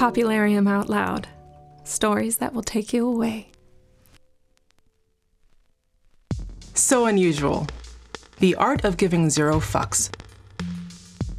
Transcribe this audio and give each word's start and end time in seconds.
Popularium 0.00 0.66
Out 0.66 0.88
Loud. 0.88 1.28
Stories 1.84 2.38
that 2.38 2.54
will 2.54 2.62
take 2.62 2.94
you 2.94 3.06
away. 3.06 3.50
So 6.72 7.04
Unusual 7.04 7.66
The 8.38 8.54
Art 8.54 8.82
of 8.86 8.96
Giving 8.96 9.28
Zero 9.28 9.60
Fucks 9.60 10.10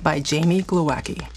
by 0.03 0.19
Jamie 0.19 0.61
Glowacki. 0.61 1.27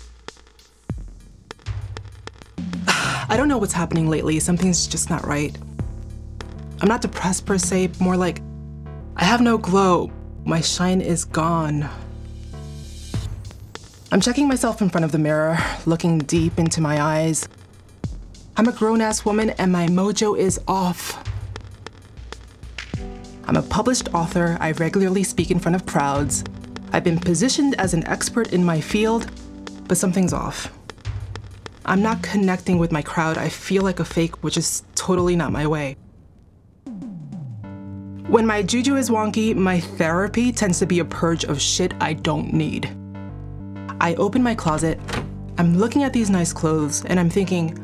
I 2.89 3.37
don't 3.39 3.49
know 3.49 3.57
what's 3.57 3.73
happening 3.73 4.11
lately. 4.11 4.39
Something's 4.39 4.87
just 4.87 5.09
not 5.09 5.27
right. 5.27 5.57
I'm 6.83 6.89
not 6.89 7.01
depressed 7.01 7.47
per 7.47 7.57
se, 7.57 7.93
more 8.01 8.19
like 8.19 8.43
I 9.17 9.25
have 9.25 9.41
no 9.41 9.57
glow. 9.57 10.13
My 10.45 10.61
shine 10.61 11.01
is 11.01 11.25
gone. 11.25 11.89
I'm 14.15 14.21
checking 14.21 14.47
myself 14.47 14.81
in 14.81 14.91
front 14.91 15.05
of 15.05 15.11
the 15.11 15.19
mirror, 15.19 15.59
looking 15.87 16.21
deep 16.21 16.61
into 16.61 16.81
my 16.81 17.03
eyes. 17.03 17.49
I'm 18.57 18.69
a 18.69 18.73
grown 18.73 19.01
ass 19.01 19.25
woman 19.25 19.51
and 19.51 19.73
my 19.73 19.89
mojo 19.89 20.39
is 20.39 20.61
off. 20.69 21.21
I'm 23.49 23.57
a 23.57 23.63
published 23.63 24.15
author. 24.15 24.57
I 24.61 24.71
regularly 24.71 25.25
speak 25.25 25.51
in 25.51 25.59
front 25.59 25.75
of 25.75 25.85
crowds. 25.85 26.45
I've 26.93 27.03
been 27.03 27.19
positioned 27.19 27.75
as 27.81 27.93
an 27.93 28.07
expert 28.07 28.53
in 28.53 28.65
my 28.65 28.81
field, 28.81 29.29
but 29.89 29.99
something's 29.99 30.33
off. 30.33 30.73
I'm 31.85 32.01
not 32.01 32.23
connecting 32.23 32.79
with 32.79 32.93
my 32.93 33.03
crowd. 33.03 33.37
I 33.37 33.49
feel 33.49 33.83
like 33.83 33.99
a 33.99 34.05
fake, 34.05 34.45
which 34.45 34.57
is 34.57 34.85
totally 34.95 35.35
not 35.35 35.51
my 35.51 35.67
way. 35.67 35.97
When 38.29 38.47
my 38.47 38.63
juju 38.63 38.95
is 38.95 39.11
wonky, 39.11 39.57
my 39.57 39.81
therapy 39.81 40.53
tends 40.53 40.79
to 40.79 40.87
be 40.87 41.01
a 41.01 41.05
purge 41.05 41.43
of 41.43 41.61
shit 41.61 41.95
I 42.01 42.13
don't 42.13 42.53
need. 42.53 42.97
I 44.05 44.15
open 44.17 44.43
my 44.43 44.55
closet, 44.55 45.01
I'm 45.57 45.79
looking 45.79 46.03
at 46.03 46.13
these 46.13 46.29
nice 46.29 46.53
clothes, 46.53 47.07
and 47.07 47.19
I'm 47.19 47.31
thinking, 47.31 47.75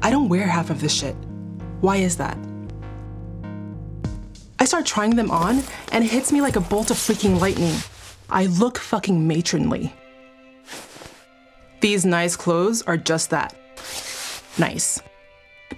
I 0.00 0.08
don't 0.08 0.30
wear 0.30 0.46
half 0.46 0.70
of 0.70 0.80
this 0.80 0.94
shit. 0.94 1.14
Why 1.82 1.96
is 1.96 2.16
that? 2.16 2.38
I 4.58 4.64
start 4.64 4.86
trying 4.86 5.16
them 5.16 5.30
on, 5.30 5.62
and 5.92 6.02
it 6.02 6.10
hits 6.10 6.32
me 6.32 6.40
like 6.40 6.56
a 6.56 6.62
bolt 6.62 6.90
of 6.90 6.96
freaking 6.96 7.38
lightning. 7.42 7.74
I 8.30 8.46
look 8.46 8.78
fucking 8.78 9.28
matronly. 9.28 9.92
These 11.82 12.06
nice 12.06 12.36
clothes 12.36 12.80
are 12.80 12.96
just 12.96 13.28
that 13.28 13.54
nice. 14.56 15.02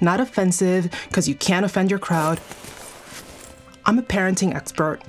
Not 0.00 0.20
offensive, 0.20 0.92
because 1.08 1.28
you 1.28 1.34
can't 1.34 1.66
offend 1.66 1.90
your 1.90 1.98
crowd. 1.98 2.40
I'm 3.84 3.98
a 3.98 4.02
parenting 4.02 4.54
expert. 4.54 5.00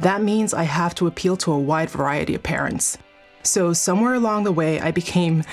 That 0.00 0.20
means 0.20 0.52
I 0.52 0.64
have 0.64 0.94
to 0.96 1.06
appeal 1.06 1.38
to 1.38 1.52
a 1.52 1.58
wide 1.58 1.88
variety 1.88 2.34
of 2.34 2.42
parents. 2.42 2.98
So 3.42 3.72
somewhere 3.72 4.14
along 4.14 4.44
the 4.44 4.52
way, 4.52 4.80
I 4.80 4.90
became 4.90 5.44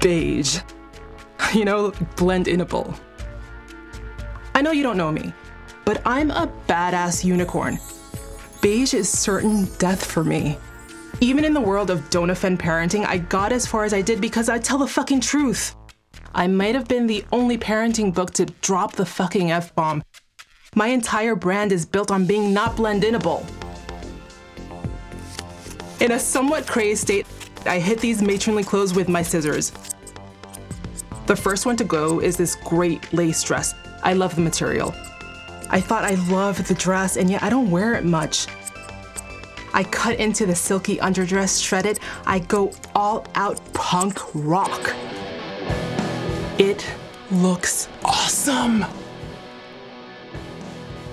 beige. 0.00 0.60
You 1.54 1.64
know, 1.64 1.92
blend 2.16 2.46
inable. 2.46 2.98
I 4.54 4.62
know 4.62 4.72
you 4.72 4.82
don't 4.82 4.96
know 4.96 5.12
me, 5.12 5.32
but 5.84 6.02
I'm 6.04 6.30
a 6.30 6.52
badass 6.66 7.24
unicorn. 7.24 7.78
Beige 8.60 8.94
is 8.94 9.08
certain 9.08 9.66
death 9.78 10.04
for 10.04 10.24
me. 10.24 10.58
Even 11.20 11.44
in 11.44 11.54
the 11.54 11.60
world 11.60 11.90
of 11.90 12.10
don't 12.10 12.30
offend 12.30 12.58
parenting, 12.58 13.06
I 13.06 13.18
got 13.18 13.52
as 13.52 13.66
far 13.66 13.84
as 13.84 13.94
I 13.94 14.02
did 14.02 14.20
because 14.20 14.48
I 14.48 14.58
tell 14.58 14.78
the 14.78 14.86
fucking 14.86 15.20
truth. 15.20 15.76
I 16.34 16.46
might 16.46 16.74
have 16.74 16.88
been 16.88 17.06
the 17.06 17.24
only 17.32 17.56
parenting 17.56 18.12
book 18.12 18.32
to 18.32 18.46
drop 18.46 18.92
the 18.92 19.06
fucking 19.06 19.50
F 19.50 19.74
bomb. 19.74 20.02
My 20.74 20.88
entire 20.88 21.34
brand 21.34 21.72
is 21.72 21.86
built 21.86 22.10
on 22.10 22.26
being 22.26 22.52
not 22.52 22.76
blend 22.76 23.02
inable. 23.02 23.46
In 25.98 26.12
a 26.12 26.18
somewhat 26.18 26.66
crazed 26.66 27.02
state, 27.02 27.26
I 27.64 27.78
hit 27.78 28.00
these 28.00 28.20
matronly 28.20 28.62
clothes 28.62 28.92
with 28.92 29.08
my 29.08 29.22
scissors. 29.22 29.72
The 31.26 31.34
first 31.34 31.64
one 31.64 31.76
to 31.78 31.84
go 31.84 32.20
is 32.20 32.36
this 32.36 32.54
great 32.54 33.12
lace 33.14 33.42
dress. 33.42 33.74
I 34.02 34.12
love 34.12 34.34
the 34.34 34.42
material. 34.42 34.94
I 35.70 35.80
thought 35.80 36.04
I 36.04 36.14
loved 36.30 36.66
the 36.66 36.74
dress, 36.74 37.16
and 37.16 37.30
yet 37.30 37.42
I 37.42 37.48
don't 37.48 37.70
wear 37.70 37.94
it 37.94 38.04
much. 38.04 38.46
I 39.72 39.84
cut 39.84 40.20
into 40.20 40.44
the 40.44 40.54
silky 40.54 40.98
underdress, 40.98 41.64
shred 41.64 41.86
it. 41.86 41.98
I 42.26 42.40
go 42.40 42.72
all 42.94 43.26
out 43.34 43.58
punk 43.72 44.18
rock. 44.34 44.94
It 46.58 46.86
looks 47.30 47.88
awesome. 48.04 48.84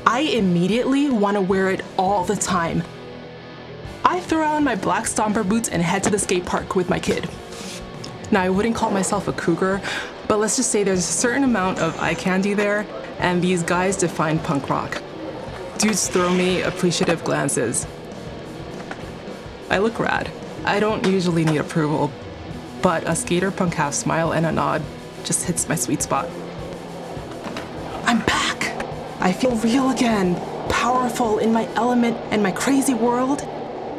I 0.05 0.19
immediately 0.19 1.09
want 1.09 1.35
to 1.35 1.41
wear 1.41 1.71
it 1.71 1.81
all 1.97 2.25
the 2.25 2.35
time. 2.35 2.83
I 4.13 4.19
throw 4.19 4.45
on 4.45 4.63
my 4.63 4.75
black 4.75 5.05
stomper 5.05 5.43
boots 5.43 5.69
and 5.69 5.81
head 5.81 6.03
to 6.03 6.11
the 6.11 6.19
skate 6.19 6.45
park 6.45 6.75
with 6.75 6.87
my 6.87 6.99
kid. 6.99 7.27
Now, 8.29 8.43
I 8.43 8.49
wouldn't 8.49 8.75
call 8.75 8.91
myself 8.91 9.27
a 9.27 9.33
cougar, 9.33 9.81
but 10.27 10.37
let's 10.37 10.55
just 10.55 10.69
say 10.69 10.83
there's 10.83 10.99
a 10.99 11.01
certain 11.01 11.43
amount 11.43 11.79
of 11.79 11.99
eye 11.99 12.13
candy 12.13 12.53
there, 12.53 12.85
and 13.17 13.41
these 13.41 13.63
guys 13.63 13.97
define 13.97 14.37
punk 14.37 14.69
rock. 14.69 15.01
Dudes 15.79 16.07
throw 16.09 16.31
me 16.31 16.61
appreciative 16.61 17.23
glances. 17.23 17.87
I 19.71 19.79
look 19.79 19.97
rad. 19.97 20.29
I 20.63 20.79
don't 20.79 21.03
usually 21.07 21.43
need 21.43 21.57
approval, 21.57 22.11
but 22.83 23.09
a 23.09 23.15
skater 23.15 23.49
punk 23.49 23.73
half 23.73 23.95
smile 23.95 24.33
and 24.33 24.45
a 24.45 24.51
nod 24.51 24.83
just 25.23 25.45
hits 25.45 25.67
my 25.67 25.73
sweet 25.73 26.03
spot. 26.03 26.29
I'm 28.05 28.19
back! 28.19 28.75
I 29.19 29.33
feel 29.33 29.55
real 29.55 29.89
again, 29.89 30.35
powerful 30.69 31.39
in 31.39 31.51
my 31.51 31.67
element 31.73 32.15
and 32.29 32.43
my 32.43 32.51
crazy 32.51 32.93
world 32.93 33.49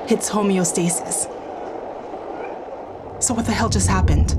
hits 0.07 0.29
homeostasis. 0.29 1.31
So, 3.23 3.33
what 3.33 3.47
the 3.47 3.53
hell 3.53 3.69
just 3.69 3.89
happened? 3.89 4.39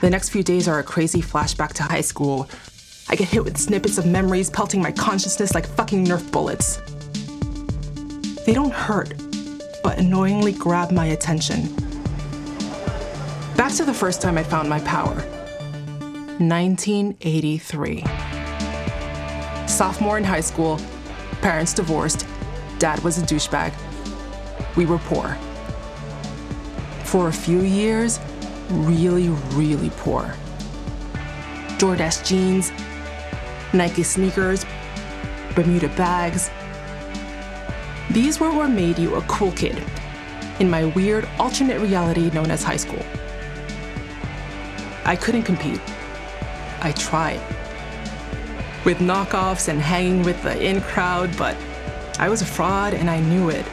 The 0.00 0.08
next 0.08 0.30
few 0.30 0.42
days 0.42 0.68
are 0.68 0.78
a 0.78 0.82
crazy 0.82 1.20
flashback 1.20 1.72
to 1.74 1.82
high 1.82 2.00
school. 2.00 2.48
I 3.10 3.16
get 3.16 3.28
hit 3.28 3.44
with 3.44 3.58
snippets 3.58 3.98
of 3.98 4.06
memories 4.06 4.48
pelting 4.48 4.80
my 4.80 4.92
consciousness 4.92 5.54
like 5.54 5.66
fucking 5.66 6.06
Nerf 6.06 6.30
bullets. 6.30 6.76
They 8.46 8.54
don't 8.54 8.72
hurt, 8.72 9.14
but 9.82 9.98
annoyingly 9.98 10.52
grab 10.52 10.90
my 10.90 11.06
attention. 11.06 11.74
Back 13.56 13.72
to 13.74 13.84
the 13.84 13.92
first 13.92 14.22
time 14.22 14.38
I 14.38 14.42
found 14.44 14.68
my 14.70 14.80
power 14.80 15.16
1983. 16.38 18.04
Sophomore 19.66 20.16
in 20.16 20.24
high 20.24 20.40
school, 20.40 20.80
parents 21.42 21.74
divorced, 21.74 22.24
Dad 22.78 23.00
was 23.00 23.18
a 23.18 23.22
douchebag. 23.22 23.72
We 24.76 24.86
were 24.86 24.98
poor. 24.98 25.36
For 27.04 27.28
a 27.28 27.32
few 27.32 27.60
years, 27.60 28.20
really, 28.70 29.28
really 29.54 29.90
poor. 29.90 30.34
Jordache 31.78 32.24
jeans, 32.24 32.70
Nike 33.72 34.02
sneakers, 34.02 34.64
Bermuda 35.54 35.88
bags. 35.96 36.50
These 38.10 38.40
were 38.40 38.52
what 38.52 38.70
made 38.70 38.98
you 38.98 39.16
a 39.16 39.22
cool 39.22 39.52
kid 39.52 39.82
in 40.60 40.70
my 40.70 40.84
weird 40.86 41.28
alternate 41.38 41.80
reality 41.80 42.30
known 42.30 42.50
as 42.50 42.62
high 42.62 42.76
school. 42.76 43.04
I 45.04 45.16
couldn't 45.16 45.44
compete. 45.44 45.80
I 46.80 46.92
tried. 46.92 47.40
With 48.84 48.98
knockoffs 48.98 49.68
and 49.68 49.80
hanging 49.80 50.22
with 50.22 50.40
the 50.42 50.60
in 50.62 50.80
crowd, 50.80 51.36
but 51.36 51.56
I 52.18 52.28
was 52.28 52.42
a 52.42 52.46
fraud 52.46 52.94
and 52.94 53.08
I 53.08 53.20
knew 53.20 53.48
it. 53.48 53.64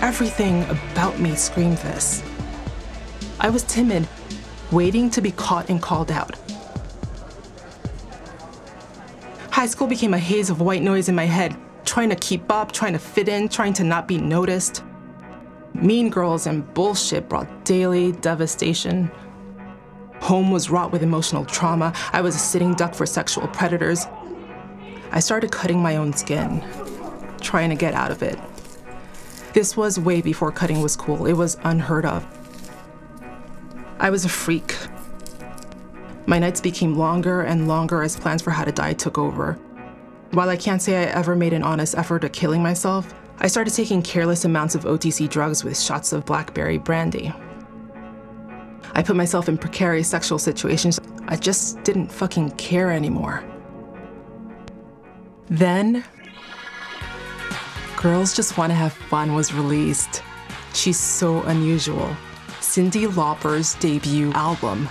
Everything 0.00 0.64
about 0.64 1.20
me 1.20 1.34
screamed 1.34 1.76
this. 1.78 2.22
I 3.38 3.50
was 3.50 3.62
timid, 3.64 4.08
waiting 4.70 5.10
to 5.10 5.20
be 5.20 5.32
caught 5.32 5.68
and 5.68 5.80
called 5.80 6.10
out. 6.10 6.38
High 9.50 9.66
school 9.66 9.86
became 9.86 10.14
a 10.14 10.18
haze 10.18 10.48
of 10.48 10.62
white 10.62 10.80
noise 10.82 11.10
in 11.10 11.14
my 11.14 11.26
head, 11.26 11.54
trying 11.84 12.08
to 12.08 12.16
keep 12.16 12.50
up, 12.50 12.72
trying 12.72 12.94
to 12.94 12.98
fit 12.98 13.28
in, 13.28 13.50
trying 13.50 13.74
to 13.74 13.84
not 13.84 14.08
be 14.08 14.16
noticed. 14.16 14.82
Mean 15.74 16.08
girls 16.08 16.46
and 16.46 16.72
bullshit 16.72 17.28
brought 17.28 17.66
daily 17.66 18.12
devastation. 18.12 19.10
Home 20.20 20.50
was 20.50 20.70
wrought 20.70 20.90
with 20.90 21.02
emotional 21.02 21.44
trauma. 21.44 21.92
I 22.14 22.22
was 22.22 22.34
a 22.34 22.38
sitting 22.38 22.72
duck 22.74 22.94
for 22.94 23.04
sexual 23.04 23.46
predators. 23.48 24.06
I 25.10 25.20
started 25.20 25.52
cutting 25.52 25.82
my 25.82 25.96
own 25.96 26.14
skin 26.14 26.62
trying 27.42 27.70
to 27.70 27.76
get 27.76 27.94
out 27.94 28.10
of 28.10 28.22
it. 28.22 28.38
This 29.52 29.76
was 29.76 29.98
way 29.98 30.22
before 30.22 30.50
cutting 30.50 30.80
was 30.80 30.96
cool, 30.96 31.26
it 31.26 31.34
was 31.34 31.58
unheard 31.64 32.06
of. 32.06 32.26
I 33.98 34.10
was 34.10 34.24
a 34.24 34.28
freak. 34.28 34.74
My 36.26 36.38
nights 36.38 36.60
became 36.60 36.96
longer 36.96 37.42
and 37.42 37.68
longer 37.68 38.02
as 38.02 38.16
plans 38.16 38.42
for 38.42 38.50
how 38.50 38.64
to 38.64 38.72
die 38.72 38.94
took 38.94 39.18
over. 39.18 39.54
While 40.30 40.48
I 40.48 40.56
can't 40.56 40.80
say 40.80 41.02
I 41.02 41.10
ever 41.12 41.36
made 41.36 41.52
an 41.52 41.62
honest 41.62 41.96
effort 41.96 42.24
at 42.24 42.32
killing 42.32 42.62
myself, 42.62 43.12
I 43.38 43.48
started 43.48 43.74
taking 43.74 44.02
careless 44.02 44.44
amounts 44.44 44.74
of 44.74 44.84
OTC 44.84 45.28
drugs 45.28 45.64
with 45.64 45.78
shots 45.78 46.12
of 46.12 46.24
blackberry 46.24 46.78
brandy. 46.78 47.32
I 48.94 49.02
put 49.02 49.16
myself 49.16 49.48
in 49.48 49.58
precarious 49.58 50.08
sexual 50.08 50.38
situations. 50.38 51.00
I 51.28 51.36
just 51.36 51.82
didn't 51.82 52.10
fucking 52.10 52.52
care 52.52 52.90
anymore. 52.90 53.44
Then 55.48 56.04
Girls 58.02 58.34
Just 58.34 58.58
Want 58.58 58.70
to 58.72 58.74
Have 58.74 58.92
Fun 58.94 59.32
was 59.32 59.54
released. 59.54 60.24
She's 60.74 60.98
so 60.98 61.44
unusual. 61.44 62.16
Cyndi 62.58 63.06
Lauper's 63.06 63.74
debut 63.74 64.32
album. 64.32 64.88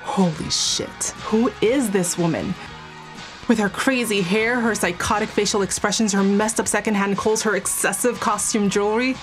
Holy 0.00 0.48
shit, 0.48 0.88
who 1.24 1.52
is 1.60 1.90
this 1.90 2.16
woman? 2.16 2.54
With 3.48 3.58
her 3.58 3.68
crazy 3.68 4.22
hair, 4.22 4.60
her 4.60 4.74
psychotic 4.74 5.28
facial 5.28 5.60
expressions, 5.60 6.14
her 6.14 6.22
messed 6.22 6.58
up 6.58 6.66
secondhand 6.66 7.18
clothes, 7.18 7.42
her 7.42 7.54
excessive 7.54 8.18
costume 8.18 8.70
jewelry. 8.70 9.14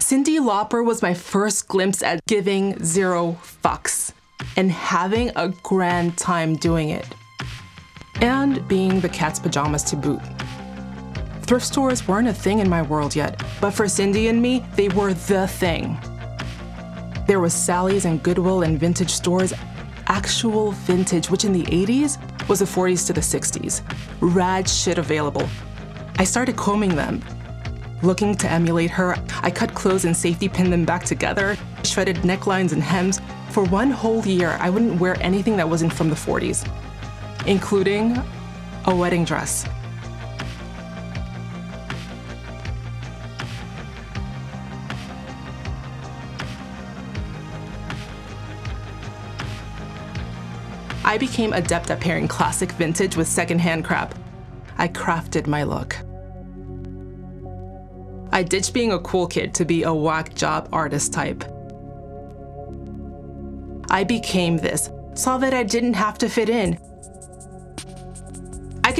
Cyndi 0.00 0.40
Lauper 0.40 0.84
was 0.84 1.02
my 1.02 1.14
first 1.14 1.68
glimpse 1.68 2.02
at 2.02 2.20
giving 2.26 2.84
zero 2.84 3.38
fucks 3.44 4.12
and 4.56 4.72
having 4.72 5.30
a 5.36 5.50
grand 5.62 6.18
time 6.18 6.56
doing 6.56 6.88
it. 6.88 7.06
And 8.20 8.66
being 8.68 9.00
the 9.00 9.08
cat's 9.08 9.38
pajamas 9.38 9.82
to 9.84 9.96
boot. 9.96 10.20
Thrift 11.42 11.66
stores 11.66 12.06
weren't 12.06 12.28
a 12.28 12.34
thing 12.34 12.58
in 12.58 12.68
my 12.68 12.82
world 12.82 13.16
yet, 13.16 13.42
but 13.60 13.72
for 13.72 13.86
Cyndi 13.86 14.28
and 14.28 14.40
me, 14.40 14.64
they 14.76 14.88
were 14.88 15.14
the 15.14 15.48
thing. 15.48 15.98
There 17.26 17.40
was 17.40 17.54
Sally's 17.54 18.04
and 18.04 18.22
Goodwill 18.22 18.62
and 18.62 18.78
vintage 18.78 19.10
stores, 19.10 19.52
actual 20.06 20.72
vintage, 20.72 21.30
which 21.30 21.44
in 21.44 21.52
the 21.52 21.62
80s 21.64 22.18
was 22.48 22.58
the 22.58 22.64
40s 22.64 23.06
to 23.06 23.12
the 23.12 23.20
60s. 23.20 23.82
Rad 24.20 24.68
shit 24.68 24.98
available. 24.98 25.48
I 26.18 26.24
started 26.24 26.56
combing 26.56 26.96
them. 26.96 27.22
Looking 28.02 28.34
to 28.36 28.50
emulate 28.50 28.90
her, 28.90 29.16
I 29.42 29.50
cut 29.50 29.74
clothes 29.74 30.04
and 30.04 30.16
safety 30.16 30.48
pinned 30.48 30.72
them 30.72 30.84
back 30.84 31.04
together, 31.04 31.56
shredded 31.84 32.16
necklines 32.18 32.72
and 32.72 32.82
hems. 32.82 33.20
For 33.50 33.64
one 33.64 33.90
whole 33.90 34.26
year, 34.26 34.56
I 34.60 34.70
wouldn't 34.70 35.00
wear 35.00 35.16
anything 35.20 35.56
that 35.56 35.68
wasn't 35.68 35.92
from 35.92 36.10
the 36.10 36.16
40s, 36.16 36.66
including 37.46 38.16
a 38.86 38.94
wedding 38.94 39.24
dress. 39.24 39.66
I 51.04 51.18
became 51.18 51.52
adept 51.52 51.90
at 51.90 52.00
pairing 52.00 52.28
classic 52.28 52.70
vintage 52.72 53.16
with 53.16 53.26
secondhand 53.26 53.84
crap. 53.84 54.14
I 54.78 54.86
crafted 54.86 55.48
my 55.48 55.64
look. 55.64 55.96
I 58.32 58.44
ditched 58.44 58.72
being 58.72 58.92
a 58.92 58.98
cool 59.00 59.26
kid 59.26 59.52
to 59.54 59.64
be 59.64 59.82
a 59.82 59.92
whack 59.92 60.34
job 60.36 60.68
artist 60.72 61.12
type. 61.12 61.42
I 63.90 64.04
became 64.04 64.56
this, 64.56 64.88
saw 65.14 65.36
that 65.38 65.52
I 65.52 65.64
didn't 65.64 65.94
have 65.94 66.16
to 66.18 66.28
fit 66.28 66.48
in. 66.48 66.78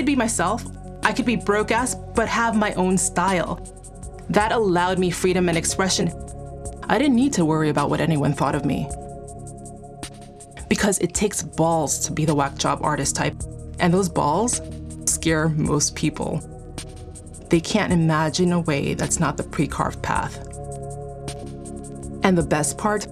Could 0.00 0.06
be 0.06 0.16
myself, 0.16 0.64
I 1.02 1.12
could 1.12 1.26
be 1.26 1.36
broke 1.36 1.70
ass, 1.70 1.94
but 1.94 2.26
have 2.26 2.56
my 2.56 2.72
own 2.72 2.96
style. 2.96 3.60
That 4.30 4.50
allowed 4.50 4.98
me 4.98 5.10
freedom 5.10 5.50
and 5.50 5.58
expression. 5.58 6.10
I 6.88 6.96
didn't 6.96 7.16
need 7.16 7.34
to 7.34 7.44
worry 7.44 7.68
about 7.68 7.90
what 7.90 8.00
anyone 8.00 8.32
thought 8.32 8.54
of 8.54 8.64
me 8.64 8.88
because 10.70 10.96
it 11.00 11.12
takes 11.12 11.42
balls 11.42 11.98
to 12.06 12.12
be 12.12 12.24
the 12.24 12.34
whack 12.34 12.56
job 12.56 12.80
artist 12.82 13.14
type, 13.14 13.36
and 13.78 13.92
those 13.92 14.08
balls 14.08 14.62
scare 15.04 15.50
most 15.50 15.94
people. 15.94 16.38
They 17.50 17.60
can't 17.60 17.92
imagine 17.92 18.52
a 18.52 18.60
way 18.60 18.94
that's 18.94 19.20
not 19.20 19.36
the 19.36 19.42
pre 19.42 19.66
carved 19.66 20.02
path. 20.02 20.38
And 22.24 22.38
the 22.38 22.46
best 22.48 22.78
part? 22.78 23.06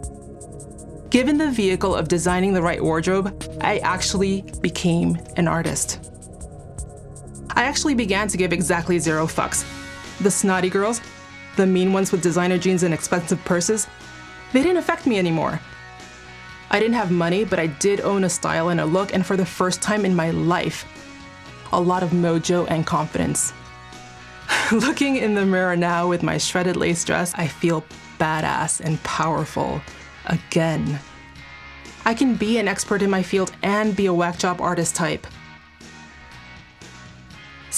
Given 1.10 1.36
the 1.36 1.50
vehicle 1.50 1.94
of 1.94 2.08
designing 2.08 2.54
the 2.54 2.62
right 2.62 2.82
wardrobe, 2.82 3.46
I 3.60 3.76
actually 3.80 4.42
became 4.62 5.18
an 5.36 5.48
artist. 5.48 6.07
I 7.58 7.64
actually 7.64 7.96
began 7.96 8.28
to 8.28 8.36
give 8.36 8.52
exactly 8.52 9.00
zero 9.00 9.26
fucks. 9.26 9.64
The 10.20 10.30
snotty 10.30 10.70
girls, 10.70 11.00
the 11.56 11.66
mean 11.66 11.92
ones 11.92 12.12
with 12.12 12.22
designer 12.22 12.56
jeans 12.56 12.84
and 12.84 12.94
expensive 12.94 13.44
purses, 13.44 13.88
they 14.52 14.62
didn't 14.62 14.76
affect 14.76 15.08
me 15.08 15.18
anymore. 15.18 15.60
I 16.70 16.78
didn't 16.78 16.94
have 16.94 17.10
money, 17.10 17.44
but 17.44 17.58
I 17.58 17.66
did 17.66 18.00
own 18.02 18.22
a 18.22 18.28
style 18.28 18.68
and 18.68 18.80
a 18.80 18.86
look, 18.86 19.12
and 19.12 19.26
for 19.26 19.36
the 19.36 19.44
first 19.44 19.82
time 19.82 20.04
in 20.04 20.14
my 20.14 20.30
life, 20.30 20.86
a 21.72 21.80
lot 21.80 22.04
of 22.04 22.10
mojo 22.10 22.64
and 22.70 22.86
confidence. 22.86 23.52
Looking 24.70 25.16
in 25.16 25.34
the 25.34 25.44
mirror 25.44 25.74
now 25.74 26.06
with 26.06 26.22
my 26.22 26.38
shredded 26.38 26.76
lace 26.76 27.04
dress, 27.04 27.34
I 27.34 27.48
feel 27.48 27.84
badass 28.20 28.78
and 28.78 29.02
powerful 29.02 29.82
again. 30.26 31.00
I 32.04 32.14
can 32.14 32.36
be 32.36 32.58
an 32.58 32.68
expert 32.68 33.02
in 33.02 33.10
my 33.10 33.24
field 33.24 33.50
and 33.64 33.96
be 33.96 34.06
a 34.06 34.14
whack 34.14 34.38
job 34.38 34.60
artist 34.60 34.94
type. 34.94 35.26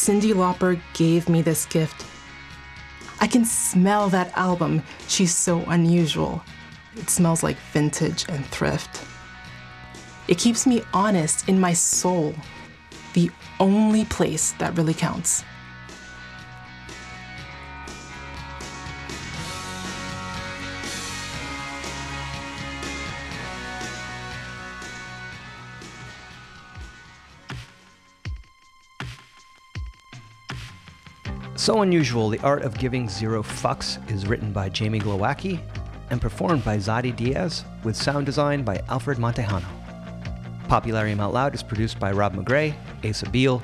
Cyndi 0.01 0.33
Lauper 0.33 0.81
gave 0.95 1.29
me 1.29 1.43
this 1.43 1.67
gift. 1.67 2.07
I 3.21 3.27
can 3.27 3.45
smell 3.45 4.09
that 4.09 4.35
album. 4.35 4.83
She's 5.09 5.37
so 5.37 5.61
unusual. 5.69 6.43
It 6.97 7.11
smells 7.11 7.43
like 7.43 7.59
vintage 7.75 8.25
and 8.31 8.47
thrift. 8.47 9.05
It 10.27 10.39
keeps 10.39 10.67
me 10.67 10.83
honest 10.95 11.51
in 11.51 11.61
my 11.61 11.75
soul, 11.75 12.35
the 13.13 13.31
only 13.59 14.07
place 14.07 14.53
that 14.53 14.75
really 14.75 14.95
counts. 14.95 15.45
So 31.61 31.83
Unusual, 31.83 32.31
The 32.31 32.39
Art 32.39 32.63
of 32.63 32.79
Giving 32.79 33.07
Zero 33.07 33.43
Fucks 33.43 33.99
is 34.11 34.27
written 34.27 34.51
by 34.51 34.71
Jamie 34.71 34.99
Glowacki 34.99 35.61
and 36.09 36.19
performed 36.19 36.65
by 36.65 36.79
Zadi 36.79 37.15
Diaz 37.15 37.67
with 37.85 37.97
sound 37.97 38.25
design 38.25 38.63
by 38.63 38.81
Alfred 38.89 39.19
Montejano. 39.19 39.67
Popularium 40.69 41.21
Out 41.21 41.35
Loud 41.35 41.55
is 41.55 41.63
produced 41.63 42.01
by 42.01 42.13
Rob 42.13 42.35
McGray, 42.35 42.75
Asa 43.05 43.29
Beal, 43.29 43.63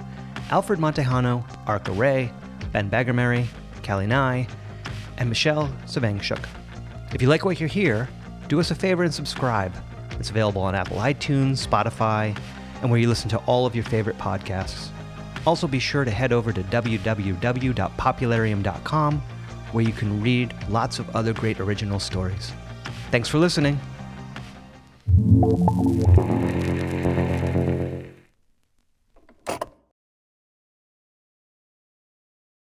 Alfred 0.51 0.79
Montejano, 0.79 1.43
Arca 1.67 1.91
Ray, 1.93 2.31
Ben 2.71 2.91
Bagermary, 2.91 3.47
Callie 3.83 4.07
Nye, 4.07 4.47
and 5.17 5.31
Michelle 5.31 5.75
Savangshuk. 5.87 6.45
If 7.15 7.23
you 7.23 7.29
like 7.29 7.47
what 7.47 7.61
you 7.61 7.67
hear, 7.67 8.11
do 8.49 8.61
us 8.61 8.71
a 8.71 8.75
favor 8.75 9.05
and 9.05 9.15
subscribe. 9.15 9.73
It's 10.21 10.29
available 10.29 10.61
on 10.61 10.75
Apple 10.75 10.99
iTunes, 10.99 11.67
Spotify, 11.67 12.39
and 12.83 12.91
where 12.91 13.01
you 13.01 13.09
listen 13.09 13.31
to 13.31 13.39
all 13.47 13.65
of 13.65 13.75
your 13.75 13.85
favorite 13.85 14.19
podcasts. 14.19 14.91
Also, 15.47 15.69
be 15.69 15.79
sure 15.79 16.05
to 16.05 16.11
head 16.11 16.33
over 16.33 16.53
to 16.53 16.63
www.popularium.com 16.63 19.23
where 19.73 19.85
you 19.85 19.93
can 19.93 20.23
read 20.23 20.55
lots 20.69 20.99
of 20.99 21.15
other 21.15 21.33
great 21.33 21.61
original 21.61 22.01
stories. 22.01 22.53
Thanks 23.11 23.29
for 23.29 23.39
listening. 23.39 23.79